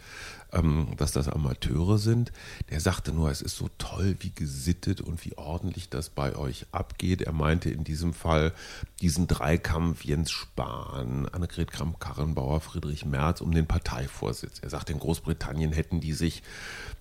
[0.52, 2.32] ähm, dass das Amateure sind.
[2.70, 6.66] Der sagte nur, es ist so toll, wie gesittet und wie ordentlich das bei euch
[6.72, 7.22] abgeht.
[7.22, 8.52] Er meinte in diesem Fall
[9.00, 14.60] diesen Dreikampf Jens Spahn, Annegret Kramp-Karrenbauer, Friedrich Merz um den Parteivorsitz.
[14.60, 16.42] Er sagt, in Großbritannien hätten die sich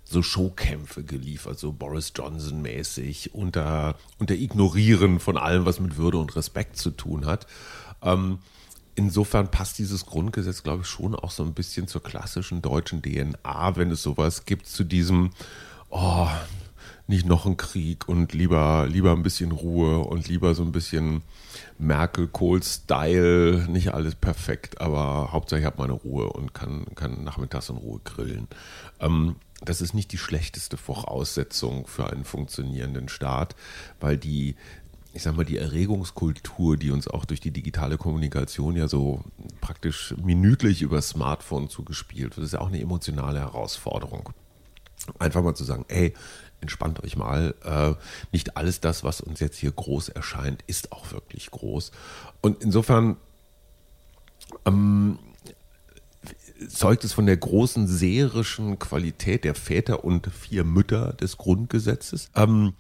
[0.03, 6.19] so Showkämpfe geliefert, so Boris Johnson mäßig, unter, unter Ignorieren von allem, was mit Würde
[6.19, 7.47] und Respekt zu tun hat.
[8.01, 8.39] Ähm,
[8.95, 13.75] insofern passt dieses Grundgesetz, glaube ich, schon auch so ein bisschen zur klassischen deutschen DNA,
[13.75, 15.31] wenn es sowas gibt, zu diesem,
[15.89, 16.27] oh,
[17.07, 21.21] nicht noch ein Krieg und lieber, lieber ein bisschen Ruhe und lieber so ein bisschen
[21.77, 27.77] Merkel-Kohl-Style, nicht alles perfekt, aber Hauptsache ich habe meine Ruhe und kann, kann nachmittags in
[27.77, 28.47] Ruhe grillen.
[28.99, 33.55] Ähm, das ist nicht die schlechteste Voraussetzung für einen funktionierenden Staat,
[33.99, 34.55] weil die
[35.15, 39.23] ich sag mal, die Erregungskultur, die uns auch durch die digitale Kommunikation ja so
[39.61, 44.31] praktisch minütlich über Smartphone zugespielt wird, ist ja auch eine emotionale Herausforderung.
[45.17, 46.13] Einfach mal zu sagen, ey,
[46.59, 47.55] entspannt euch mal.
[47.63, 47.93] Äh,
[48.33, 51.91] nicht alles das, was uns jetzt hier groß erscheint, ist auch wirklich groß.
[52.41, 53.15] Und insofern
[54.65, 55.17] ähm,
[56.67, 62.31] zeugt es von der großen seherischen Qualität der Väter und vier Mütter des Grundgesetzes.
[62.35, 62.73] Ähm,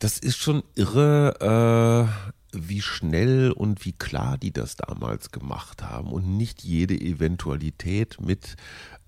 [0.00, 6.10] das ist schon irre, äh, wie schnell und wie klar die das damals gemacht haben
[6.10, 8.56] und nicht jede Eventualität mit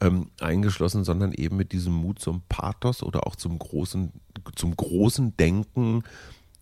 [0.00, 4.12] ähm, eingeschlossen, sondern eben mit diesem Mut zum Pathos oder auch zum großen,
[4.55, 6.05] zum großen Denken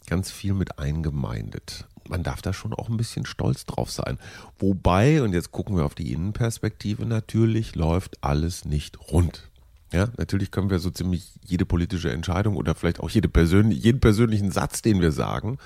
[0.06, 1.86] ganz viel mit eingemeindet.
[2.08, 4.18] Man darf da schon auch ein bisschen stolz drauf sein.
[4.58, 9.49] Wobei, und jetzt gucken wir auf die Innenperspektive, natürlich läuft alles nicht rund.
[9.92, 14.00] Ja, natürlich können wir so ziemlich jede politische Entscheidung oder vielleicht auch jede persönlich, jeden
[14.00, 15.58] persönlichen Satz, den wir sagen,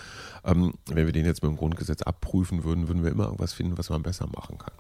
[0.45, 3.77] ähm, wenn wir den jetzt mit dem Grundgesetz abprüfen würden, würden wir immer irgendwas finden,
[3.77, 4.73] was man besser machen kann.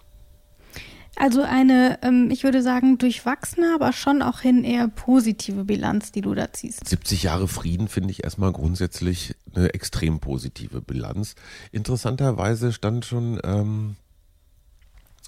[1.16, 6.22] Also eine, ähm, ich würde sagen, durchwachsene, aber schon auch hin eher positive Bilanz, die
[6.22, 6.88] du da ziehst.
[6.88, 11.36] 70 Jahre Frieden finde ich erstmal grundsätzlich eine extrem positive Bilanz.
[11.70, 13.96] Interessanterweise stand schon ähm,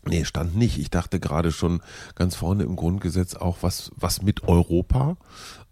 [0.06, 0.78] Nee, stand nicht.
[0.78, 1.82] Ich dachte gerade schon
[2.14, 5.16] ganz vorne im Grundgesetz auch was, was mit Europa,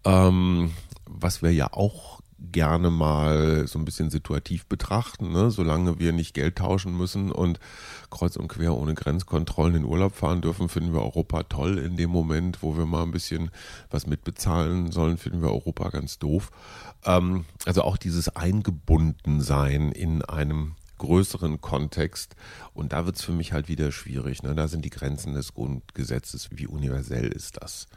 [0.03, 0.71] ähm,
[1.05, 2.19] was wir ja auch
[2.51, 5.51] gerne mal so ein bisschen situativ betrachten, ne?
[5.51, 7.59] solange wir nicht Geld tauschen müssen und
[8.09, 11.77] kreuz und quer ohne Grenzkontrollen in Urlaub fahren dürfen, finden wir Europa toll.
[11.77, 13.51] In dem Moment, wo wir mal ein bisschen
[13.89, 16.51] was mitbezahlen sollen, finden wir Europa ganz doof.
[17.05, 22.35] Ähm, also auch dieses Eingebundensein in einem größeren Kontext.
[22.73, 24.43] Und da wird es für mich halt wieder schwierig.
[24.43, 24.55] Ne?
[24.55, 26.49] Da sind die Grenzen des Grundgesetzes.
[26.51, 27.87] Wie universell ist das?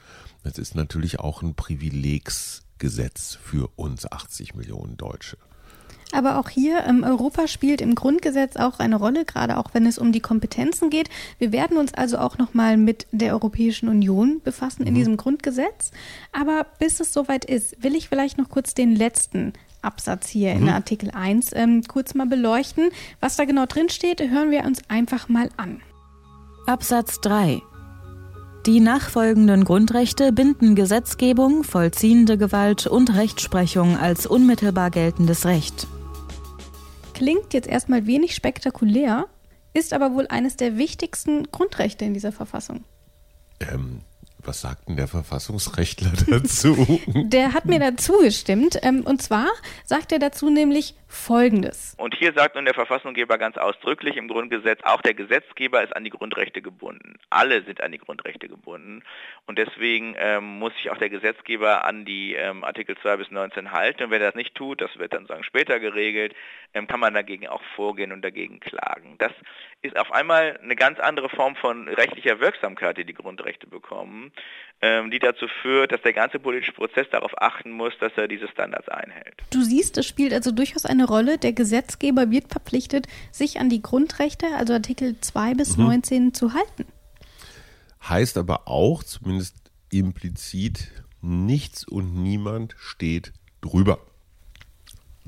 [0.42, 5.38] Das ist natürlich auch ein Privilegsgesetz für uns 80 Millionen Deutsche.
[6.12, 9.98] Aber auch hier, ähm, Europa spielt im Grundgesetz auch eine Rolle, gerade auch wenn es
[9.98, 11.10] um die Kompetenzen geht.
[11.38, 14.98] Wir werden uns also auch nochmal mit der Europäischen Union befassen in Mhm.
[14.98, 15.90] diesem Grundgesetz.
[16.32, 20.62] Aber bis es soweit ist, will ich vielleicht noch kurz den letzten Absatz hier in
[20.62, 20.68] Mhm.
[20.70, 22.88] Artikel 1 ähm, kurz mal beleuchten.
[23.20, 25.80] Was da genau drin steht, hören wir uns einfach mal an.
[26.66, 27.60] Absatz 3
[28.66, 35.86] Die nachfolgenden Grundrechte binden Gesetzgebung, vollziehende Gewalt und Rechtsprechung als unmittelbar geltendes Recht.
[37.18, 39.26] Klingt jetzt erstmal wenig spektakulär,
[39.74, 42.84] ist aber wohl eines der wichtigsten Grundrechte in dieser Verfassung.
[43.58, 44.02] Ähm,
[44.38, 47.00] was sagt denn der Verfassungsrechtler dazu?
[47.08, 48.78] Der hat mir dazu gestimmt.
[48.82, 49.48] Ähm, und zwar
[49.84, 51.94] sagt er dazu nämlich Folgendes.
[51.98, 56.04] Und hier sagt nun der Verfassungsgeber ganz ausdrücklich im Grundgesetz, auch der Gesetzgeber ist an
[56.04, 57.18] die Grundrechte gebunden.
[57.30, 59.02] Alle sind an die Grundrechte gebunden.
[59.46, 63.72] Und deswegen ähm, muss sich auch der Gesetzgeber an die ähm, Artikel 2 bis 19
[63.72, 64.04] halten.
[64.04, 66.34] Und wenn er das nicht tut, das wird dann sagen später geregelt,
[66.74, 69.16] ähm, kann man dagegen auch vorgehen und dagegen klagen.
[69.16, 69.32] Das
[69.80, 74.30] ist auf einmal eine ganz andere Form von rechtlicher Wirksamkeit, die die Grundrechte bekommen,
[74.80, 78.88] die dazu führt, dass der ganze politische Prozess darauf achten muss, dass er diese Standards
[78.88, 79.34] einhält.
[79.50, 81.36] Du siehst, es spielt also durchaus eine Rolle.
[81.38, 85.84] Der Gesetzgeber wird verpflichtet, sich an die Grundrechte, also Artikel 2 bis Mhm.
[85.84, 86.86] 19, zu halten.
[88.08, 89.56] Heißt aber auch, zumindest
[89.90, 93.98] implizit, nichts und niemand steht drüber.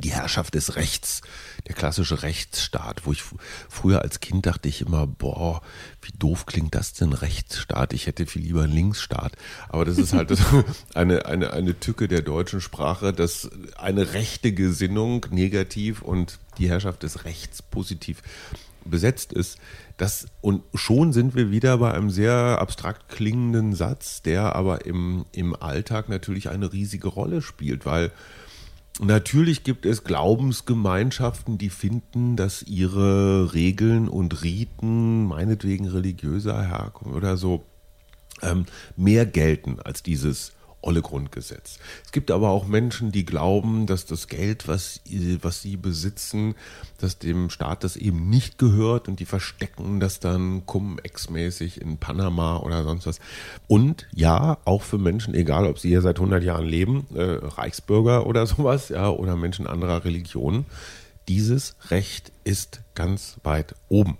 [0.03, 1.21] Die Herrschaft des Rechts,
[1.69, 3.23] der klassische Rechtsstaat, wo ich
[3.69, 5.63] früher als Kind dachte ich immer, boah,
[6.03, 7.93] wie doof klingt das denn Rechtsstaat?
[7.93, 9.33] Ich hätte viel lieber einen Linksstaat.
[9.69, 10.31] Aber das ist halt
[10.95, 17.03] eine, eine, eine Tücke der deutschen Sprache, dass eine rechte Gesinnung negativ und die Herrschaft
[17.03, 18.23] des Rechts positiv
[18.85, 19.59] besetzt ist.
[19.97, 25.27] Das, und schon sind wir wieder bei einem sehr abstrakt klingenden Satz, der aber im,
[25.33, 28.11] im Alltag natürlich eine riesige Rolle spielt, weil
[29.03, 37.39] Natürlich gibt es Glaubensgemeinschaften, die finden, dass ihre Regeln und Riten, meinetwegen religiöser Herkunft oder
[37.39, 37.65] so,
[38.43, 41.79] ähm, mehr gelten als dieses olle Grundgesetz.
[42.05, 45.01] Es gibt aber auch Menschen, die glauben, dass das Geld, was,
[45.43, 46.55] was sie besitzen,
[46.99, 52.59] dass dem Staat das eben nicht gehört und die verstecken das dann cum-ex-mäßig in Panama
[52.59, 53.21] oder sonst was.
[53.67, 58.27] Und ja, auch für Menschen, egal ob sie hier seit 100 Jahren leben, äh, Reichsbürger
[58.27, 60.67] oder sowas, ja, oder Menschen anderer Religionen,
[61.29, 64.19] dieses Recht ist ganz weit oben.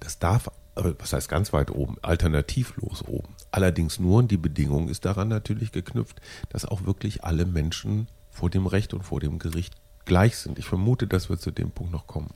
[0.00, 3.36] Das darf, was heißt ganz weit oben, alternativlos oben.
[3.50, 8.50] Allerdings nur, und die Bedingung ist daran natürlich geknüpft, dass auch wirklich alle Menschen vor
[8.50, 10.58] dem Recht und vor dem Gericht gleich sind.
[10.58, 12.30] Ich vermute, dass wir zu dem Punkt noch kommen.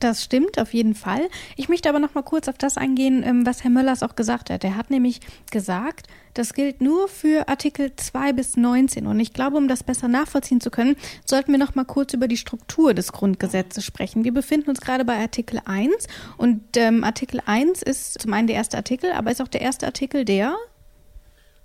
[0.00, 1.28] Das stimmt auf jeden Fall.
[1.56, 4.50] Ich möchte aber noch mal kurz auf das eingehen, ähm, was Herr Möllers auch gesagt
[4.50, 4.64] hat.
[4.64, 9.06] Er hat nämlich gesagt, das gilt nur für Artikel 2 bis 19.
[9.06, 12.26] Und ich glaube, um das besser nachvollziehen zu können, sollten wir noch mal kurz über
[12.26, 14.24] die Struktur des Grundgesetzes sprechen.
[14.24, 15.92] Wir befinden uns gerade bei Artikel 1
[16.36, 19.86] und ähm, Artikel 1 ist zum einen der erste Artikel, aber ist auch der erste
[19.86, 20.56] Artikel der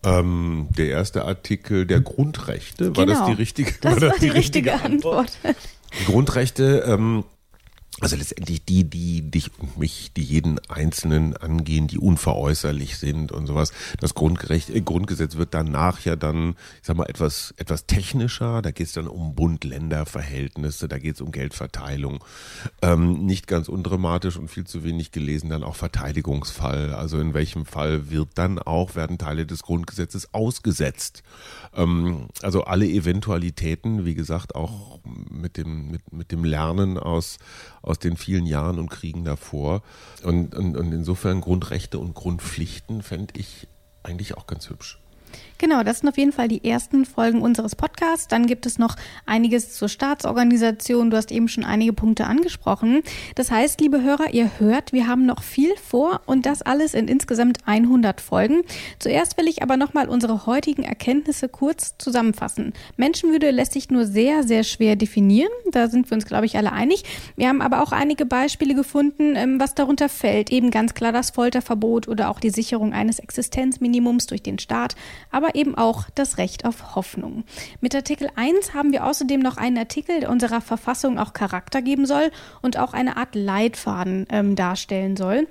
[0.03, 3.27] Ähm, der erste Artikel der Grundrechte, war das Genau.
[3.29, 5.31] die richtige, Das war die richtige Antwort.
[6.01, 7.23] Die Grundrechte, ähm,
[7.99, 13.47] also letztendlich die, die dich und mich, die jeden Einzelnen angehen, die unveräußerlich sind und
[13.47, 13.71] sowas.
[13.99, 18.61] Das Grundgerecht, äh, Grundgesetz wird danach ja dann, ich sag mal, etwas, etwas technischer.
[18.61, 22.23] Da geht es dann um Bund-Länder-Verhältnisse, da geht es um Geldverteilung.
[22.83, 26.93] Ähm, nicht ganz undramatisch und viel zu wenig gelesen, dann auch Verteidigungsfall.
[26.93, 31.23] Also in welchem Fall wird dann auch, werden Teile des Grundgesetzes ausgesetzt.
[31.73, 34.99] Ähm, also alle Eventualitäten, wie gesagt, auch
[35.31, 37.39] mit dem, mit, mit dem Lernen aus,
[37.87, 39.81] aus den vielen Jahren und Kriegen davor.
[40.23, 43.67] Und, und, und insofern Grundrechte und Grundpflichten fände ich
[44.03, 44.99] eigentlich auch ganz hübsch.
[45.59, 48.27] Genau, das sind auf jeden Fall die ersten Folgen unseres Podcasts.
[48.27, 51.09] Dann gibt es noch einiges zur Staatsorganisation.
[51.09, 53.01] Du hast eben schon einige Punkte angesprochen.
[53.35, 57.07] Das heißt, liebe Hörer, ihr hört, wir haben noch viel vor und das alles in
[57.07, 58.61] insgesamt 100 Folgen.
[58.99, 62.73] Zuerst will ich aber nochmal unsere heutigen Erkenntnisse kurz zusammenfassen.
[62.95, 65.51] Menschenwürde lässt sich nur sehr, sehr schwer definieren.
[65.71, 67.03] Da sind wir uns, glaube ich, alle einig.
[67.35, 70.51] Wir haben aber auch einige Beispiele gefunden, ähm, was darunter fällt.
[70.51, 74.95] Eben ganz klar das Folterverbot oder auch die Sicherung eines Existenzminimums durch den Staat
[75.31, 77.43] aber eben auch das Recht auf Hoffnung.
[77.81, 82.05] Mit Artikel 1 haben wir außerdem noch einen Artikel, der unserer Verfassung auch Charakter geben
[82.05, 82.31] soll
[82.61, 85.47] und auch eine Art Leitfaden ähm, darstellen soll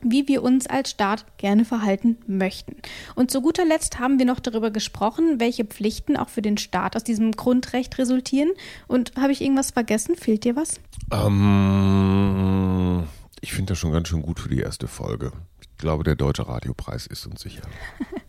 [0.00, 2.76] wie wir uns als Staat gerne verhalten möchten.
[3.14, 6.96] Und zu guter Letzt haben wir noch darüber gesprochen, welche Pflichten auch für den Staat
[6.96, 8.50] aus diesem Grundrecht resultieren.
[8.86, 10.14] Und habe ich irgendwas vergessen?
[10.16, 10.80] Fehlt dir was?
[11.10, 13.04] Ähm,
[13.40, 15.32] ich finde das schon ganz schön gut für die erste Folge.
[15.60, 17.62] Ich glaube, der Deutsche Radiopreis ist uns sicher.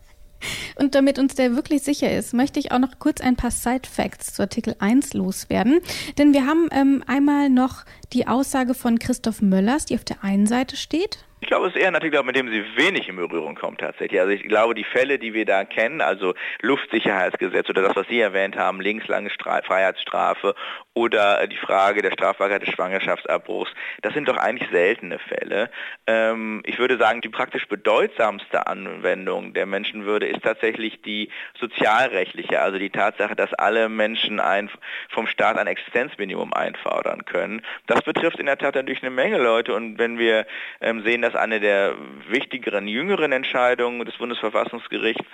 [0.76, 4.34] Und damit uns der wirklich sicher ist, möchte ich auch noch kurz ein paar Side-Facts
[4.34, 5.80] zu Artikel 1 loswerden.
[6.18, 10.46] Denn wir haben ähm, einmal noch die Aussage von Christoph Möllers, die auf der einen
[10.46, 11.24] Seite steht.
[11.42, 14.20] Ich glaube, es ist eher ein Artikel, mit dem sie wenig in Berührung kommen tatsächlich.
[14.20, 18.20] Also ich glaube, die Fälle, die wir da kennen, also Luftsicherheitsgesetz oder das, was Sie
[18.20, 20.54] erwähnt haben, lebenslange Stra Freiheitsstrafe
[20.92, 23.72] oder die Frage der Strafbarkeit des Schwangerschaftsabbruchs,
[24.02, 25.70] das sind doch eigentlich seltene Fälle.
[26.06, 32.78] Ähm, ich würde sagen, die praktisch bedeutsamste Anwendung der Menschenwürde ist tatsächlich die sozialrechtliche, also
[32.78, 34.68] die Tatsache, dass alle Menschen ein,
[35.08, 37.62] vom Staat ein Existenzminimum einfordern können.
[37.86, 40.46] Das betrifft in der Tat natürlich eine Menge Leute und wenn wir
[40.82, 41.94] ähm, sehen, dass das eine der
[42.28, 45.26] wichtigeren jüngeren Entscheidungen des Bundesverfassungsgerichts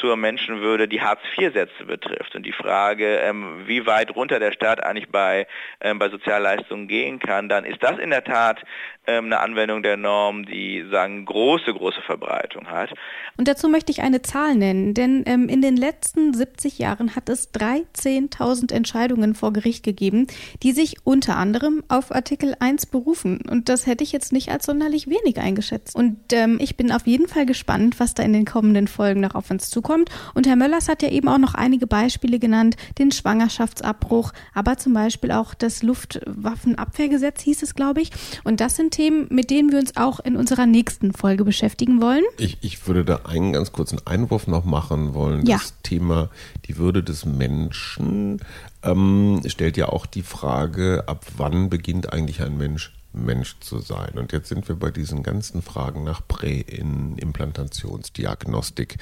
[0.00, 5.08] zur Menschenwürde die Hartz-IV-Sätze betrifft und die Frage, ähm, wie weit runter der Staat eigentlich
[5.08, 5.46] bei,
[5.80, 8.62] ähm, bei Sozialleistungen gehen kann, dann ist das in der Tat
[9.06, 12.90] ähm, eine Anwendung der Norm, die sagen große, große Verbreitung hat.
[13.36, 17.28] Und dazu möchte ich eine Zahl nennen, denn ähm, in den letzten 70 Jahren hat
[17.28, 20.26] es 13.000 Entscheidungen vor Gericht gegeben,
[20.62, 23.40] die sich unter anderem auf Artikel 1 berufen.
[23.48, 25.94] Und das hätte ich jetzt nicht als sonderlich wenig eingeschätzt.
[25.94, 29.34] Und ähm, ich bin auf jeden Fall gespannt, was da in den kommenden Folgen noch
[29.34, 30.10] auf uns zukommt.
[30.34, 34.94] Und Herr Möllers hat ja eben auch noch einige Beispiele genannt, den Schwangerschaftsabbruch, aber zum
[34.94, 38.10] Beispiel auch das Luftwaffenabwehrgesetz hieß es, glaube ich.
[38.44, 42.24] Und das sind Themen, mit denen wir uns auch in unserer nächsten Folge beschäftigen wollen.
[42.38, 45.46] Ich, ich würde da einen ganz kurzen Einwurf noch machen wollen.
[45.46, 45.58] Ja.
[45.58, 46.30] Das Thema
[46.66, 48.40] die Würde des Menschen
[48.82, 54.18] ähm, stellt ja auch die Frage, ab wann beginnt eigentlich ein Mensch Mensch zu sein.
[54.18, 58.96] Und jetzt sind wir bei diesen ganzen Fragen nach Präimplantationsdiagnostik.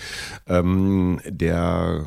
[0.46, 2.04] Ähm, der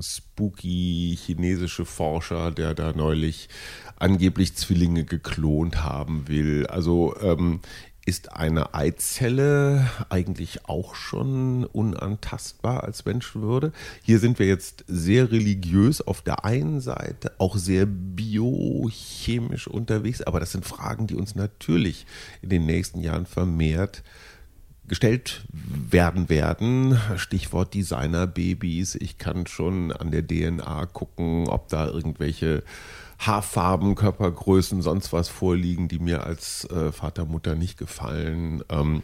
[0.00, 3.48] spooky chinesische Forscher, der da neulich
[3.96, 6.66] angeblich Zwillinge geklont haben will.
[6.66, 7.60] Also ähm,
[8.06, 13.72] ist eine Eizelle eigentlich auch schon unantastbar als Menschenwürde.
[14.02, 20.38] Hier sind wir jetzt sehr religiös auf der einen Seite, auch sehr biochemisch unterwegs, aber
[20.38, 22.06] das sind Fragen, die uns natürlich
[22.42, 24.04] in den nächsten Jahren vermehrt
[24.86, 27.00] gestellt werden werden.
[27.16, 28.94] Stichwort Designerbabys.
[28.94, 32.62] Ich kann schon an der DNA gucken, ob da irgendwelche
[33.18, 38.62] Haarfarben, Körpergrößen, sonst was vorliegen, die mir als äh, Vater, Mutter nicht gefallen.
[38.68, 39.02] Ähm,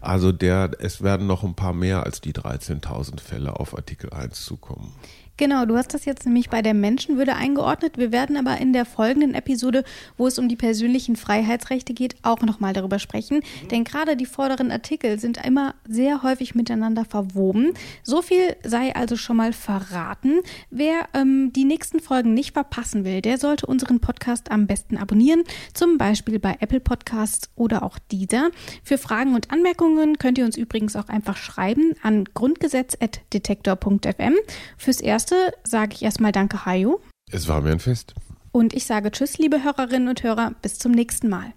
[0.00, 4.44] also der, es werden noch ein paar mehr als die 13.000 Fälle auf Artikel 1
[4.44, 4.92] zukommen.
[5.38, 7.96] Genau, du hast das jetzt nämlich bei der Menschenwürde eingeordnet.
[7.96, 9.84] Wir werden aber in der folgenden Episode,
[10.16, 13.36] wo es um die persönlichen Freiheitsrechte geht, auch nochmal darüber sprechen.
[13.36, 13.68] Mhm.
[13.68, 17.72] Denn gerade die vorderen Artikel sind immer sehr häufig miteinander verwoben.
[18.02, 20.40] So viel sei also schon mal verraten.
[20.70, 25.44] Wer ähm, die nächsten Folgen nicht verpassen will, der sollte unseren Podcast am besten abonnieren.
[25.72, 28.50] Zum Beispiel bei Apple Podcasts oder auch dieser.
[28.82, 34.34] Für Fragen und Anmerkungen könnt ihr uns übrigens auch einfach schreiben an grundgesetz.detektor.fm.
[34.76, 37.00] Fürs Erste Erste sage ich erstmal Danke, Hajo.
[37.30, 38.14] Es war mir ein Fest.
[38.50, 41.52] Und ich sage Tschüss, liebe Hörerinnen und Hörer, bis zum nächsten Mal.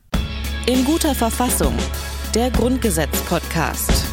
[0.65, 1.73] In guter Verfassung.
[2.35, 4.03] Der Grundgesetz-Podcast.